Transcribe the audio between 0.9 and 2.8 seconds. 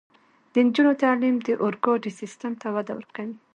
تعلیم د اورګاډي سیستم ته